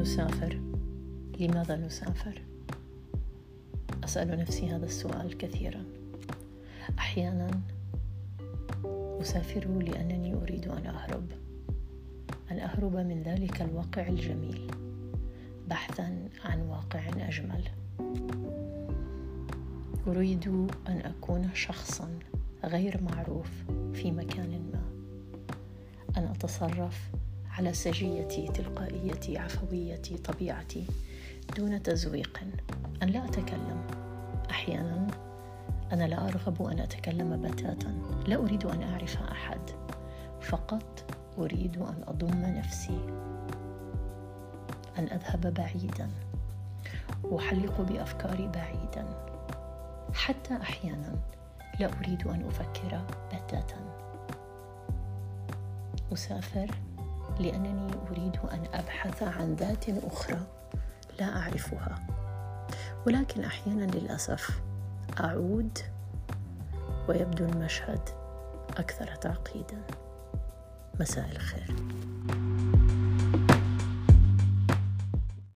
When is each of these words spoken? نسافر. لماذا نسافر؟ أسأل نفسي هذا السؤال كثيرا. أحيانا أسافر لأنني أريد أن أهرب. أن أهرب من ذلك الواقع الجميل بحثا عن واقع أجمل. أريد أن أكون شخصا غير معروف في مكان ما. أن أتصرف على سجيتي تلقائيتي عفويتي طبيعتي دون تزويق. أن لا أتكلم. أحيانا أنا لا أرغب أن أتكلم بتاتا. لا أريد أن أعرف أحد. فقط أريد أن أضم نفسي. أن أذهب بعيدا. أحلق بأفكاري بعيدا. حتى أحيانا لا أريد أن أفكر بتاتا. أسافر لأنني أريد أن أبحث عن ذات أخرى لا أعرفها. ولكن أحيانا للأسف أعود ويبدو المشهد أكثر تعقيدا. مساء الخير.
نسافر. 0.00 0.60
لماذا 1.40 1.76
نسافر؟ 1.76 2.42
أسأل 4.04 4.40
نفسي 4.40 4.70
هذا 4.70 4.84
السؤال 4.86 5.38
كثيرا. 5.38 5.84
أحيانا 6.98 7.50
أسافر 9.20 9.68
لأنني 9.68 10.34
أريد 10.34 10.68
أن 10.68 10.86
أهرب. 10.86 11.26
أن 12.50 12.58
أهرب 12.58 12.96
من 12.96 13.22
ذلك 13.22 13.62
الواقع 13.62 14.08
الجميل 14.08 14.70
بحثا 15.68 16.28
عن 16.44 16.60
واقع 16.60 17.08
أجمل. 17.08 17.64
أريد 20.06 20.48
أن 20.88 21.00
أكون 21.04 21.50
شخصا 21.54 22.18
غير 22.64 23.02
معروف 23.02 23.50
في 23.92 24.10
مكان 24.12 24.70
ما. 24.72 24.82
أن 26.16 26.24
أتصرف 26.24 27.10
على 27.50 27.72
سجيتي 27.72 28.48
تلقائيتي 28.48 29.38
عفويتي 29.38 30.18
طبيعتي 30.18 30.86
دون 31.56 31.82
تزويق. 31.82 32.40
أن 33.02 33.08
لا 33.08 33.24
أتكلم. 33.24 33.86
أحيانا 34.50 35.06
أنا 35.92 36.04
لا 36.04 36.28
أرغب 36.28 36.62
أن 36.62 36.78
أتكلم 36.78 37.42
بتاتا. 37.42 37.94
لا 38.26 38.36
أريد 38.36 38.64
أن 38.64 38.82
أعرف 38.82 39.22
أحد. 39.22 39.70
فقط 40.40 41.04
أريد 41.38 41.76
أن 41.76 42.04
أضم 42.06 42.40
نفسي. 42.40 43.00
أن 44.98 45.04
أذهب 45.04 45.54
بعيدا. 45.54 46.10
أحلق 47.38 47.80
بأفكاري 47.80 48.48
بعيدا. 48.48 49.06
حتى 50.14 50.56
أحيانا 50.56 51.14
لا 51.80 51.90
أريد 51.98 52.26
أن 52.26 52.46
أفكر 52.46 53.00
بتاتا. 53.28 53.80
أسافر 56.12 56.70
لأنني 57.40 57.92
أريد 58.10 58.36
أن 58.52 58.64
أبحث 58.74 59.22
عن 59.22 59.54
ذات 59.54 59.88
أخرى 59.88 60.38
لا 61.20 61.36
أعرفها. 61.36 61.98
ولكن 63.06 63.44
أحيانا 63.44 63.84
للأسف 63.84 64.60
أعود 65.20 65.78
ويبدو 67.08 67.44
المشهد 67.44 68.08
أكثر 68.76 69.14
تعقيدا. 69.14 69.82
مساء 71.00 71.28
الخير. 71.32 71.76